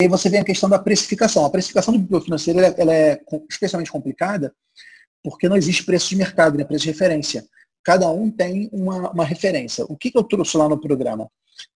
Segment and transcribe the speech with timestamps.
[0.00, 1.44] aí você vem a questão da precificação.
[1.44, 4.54] A precificação do BPO financeiro ela, ela é especialmente complicada
[5.22, 7.44] porque não existe preço de mercado, né, preço de referência.
[7.82, 9.84] Cada um tem uma, uma referência.
[9.88, 11.28] O que, que eu trouxe lá no programa?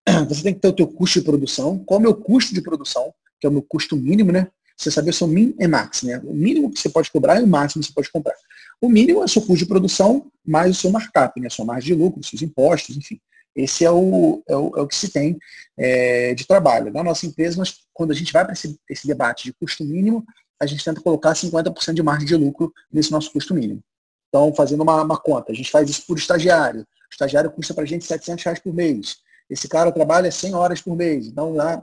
[0.28, 1.78] Você tem que ter o teu custo de produção.
[1.78, 3.12] Qual é o meu custo de produção?
[3.40, 4.48] Que é o meu custo mínimo, né?
[4.76, 6.20] Você saber o seu min e max, né?
[6.24, 8.34] O mínimo que você pode cobrar e o máximo que você pode comprar.
[8.80, 11.50] O mínimo é o seu custo de produção mais o seu markup, né?
[11.50, 13.20] Sua margem de lucro, seus impostos, enfim.
[13.54, 15.38] Esse é o, é o, é o que se tem
[15.76, 16.92] é, de trabalho.
[16.92, 20.24] Na nossa empresa, nós, quando a gente vai para esse, esse debate de custo mínimo,
[20.60, 23.82] a gente tenta colocar 50% de margem de lucro nesse nosso custo mínimo.
[24.28, 26.82] Então, fazendo uma, uma conta, a gente faz isso por estagiário.
[26.82, 29.16] O estagiário custa para a gente 700 reais por mês.
[29.48, 31.82] Esse cara trabalha 100 horas por mês, então dá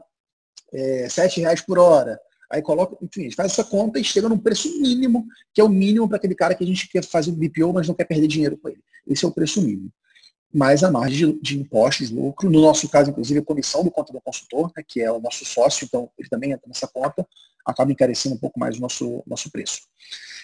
[0.72, 2.18] é, 7 reais por hora.
[2.49, 5.63] Aí coloca, enfim, a gente faz essa conta e chega num preço mínimo, que é
[5.63, 8.05] o mínimo para aquele cara que a gente quer fazer um BPO, mas não quer
[8.05, 8.80] perder dinheiro com ele.
[9.05, 9.91] Esse é o preço mínimo
[10.54, 14.22] mais a margem de, de, impostos, lucro, no nosso caso, inclusive, a comissão do contador
[14.22, 17.28] consultor, né, que é o nosso sócio, então ele também entra nessa conta,
[17.66, 19.82] acaba encarecendo um pouco mais o nosso, nosso preço.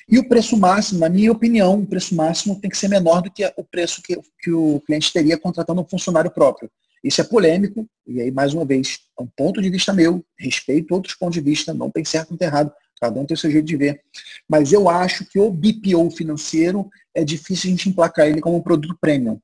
[0.07, 3.31] E o preço máximo, na minha opinião, o preço máximo tem que ser menor do
[3.31, 6.69] que o preço que, que o cliente teria contratando um funcionário próprio.
[7.01, 10.93] Isso é polêmico, e aí, mais uma vez, é um ponto de vista meu, respeito
[10.93, 13.51] outros pontos de vista, não tem certo nem tem errado, cada um tem o seu
[13.51, 14.01] jeito de ver.
[14.47, 18.61] Mas eu acho que o BPO financeiro é difícil a gente emplacar ele como um
[18.61, 19.39] produto premium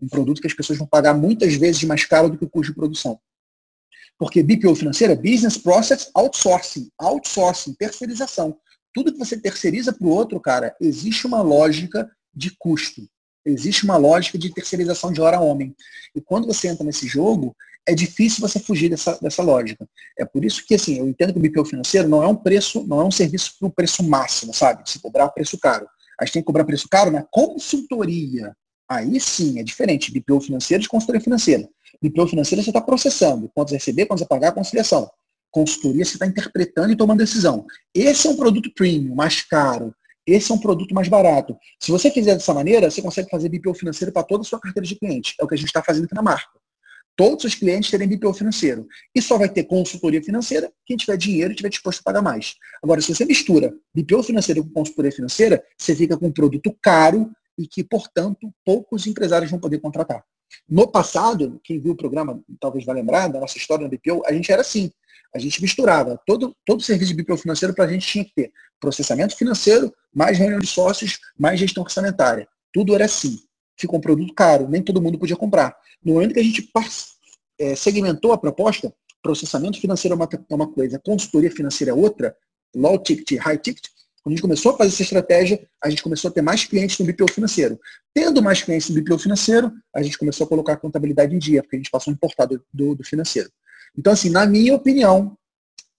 [0.00, 2.72] um produto que as pessoas vão pagar muitas vezes mais caro do que o custo
[2.72, 3.18] de produção.
[4.18, 8.56] Porque BPO financeira é Business Process Outsourcing, outsourcing, terceirização.
[8.92, 13.08] Tudo que você terceiriza para o outro, cara, existe uma lógica de custo.
[13.44, 15.74] Existe uma lógica de terceirização de hora homem.
[16.14, 17.56] E quando você entra nesse jogo,
[17.86, 19.88] é difícil você fugir dessa, dessa lógica.
[20.18, 22.86] É por isso que, assim, eu entendo que o BPO financeiro não é um preço,
[22.86, 24.88] não é um serviço para o preço máximo, sabe?
[24.88, 25.88] Se cobrar preço caro.
[26.20, 28.54] A gente tem que cobrar preço caro na consultoria.
[28.90, 30.10] Aí sim, é diferente.
[30.10, 31.68] BPO financeiro de consultoria financeira.
[32.02, 33.48] BPO financeira você está processando.
[33.54, 35.08] Quantos receber, quantos pagar, conciliação.
[35.48, 37.64] Consultoria você está interpretando e tomando decisão.
[37.94, 39.94] Esse é um produto premium, mais caro.
[40.26, 41.56] Esse é um produto mais barato.
[41.78, 44.86] Se você fizer dessa maneira, você consegue fazer BPO financeiro para toda a sua carteira
[44.86, 45.34] de cliente.
[45.40, 46.50] É o que a gente está fazendo aqui na marca.
[47.16, 48.88] Todos os clientes terem BPO financeiro.
[49.14, 52.54] E só vai ter consultoria financeira quem tiver dinheiro e estiver disposto a pagar mais.
[52.82, 57.30] Agora, se você mistura BPO financeiro com consultoria financeira, você fica com um produto caro,
[57.60, 60.24] e que, portanto, poucos empresários vão poder contratar.
[60.68, 64.32] No passado, quem viu o programa talvez vai lembrar da nossa história na BPO, a
[64.32, 64.90] gente era assim.
[65.34, 68.52] A gente misturava todo, todo serviço de BPO financeiro para a gente tinha que ter
[68.80, 72.48] processamento financeiro, mais reunião de sócios, mais gestão orçamentária.
[72.72, 73.38] Tudo era assim.
[73.78, 75.76] Ficou um produto caro, nem todo mundo podia comprar.
[76.02, 76.68] No momento que a gente
[77.58, 82.34] é, segmentou a proposta, processamento financeiro é é uma coisa, consultoria financeira é outra,
[82.74, 83.84] low ticket, high ticket,
[84.22, 86.98] quando a gente começou a fazer essa estratégia, a gente começou a ter mais clientes
[86.98, 87.78] no BPO financeiro.
[88.12, 91.62] Tendo mais clientes no BPO financeiro, a gente começou a colocar a contabilidade em dia,
[91.62, 93.50] porque a gente passou a importar do, do, do financeiro.
[93.96, 95.36] Então, assim, na minha opinião,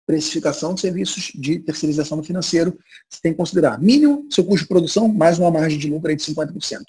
[0.05, 2.77] precificação de serviços de terceirização no financeiro,
[3.09, 6.23] você tem que considerar mínimo seu custo de produção, mais uma margem de lucro de
[6.23, 6.81] 50%.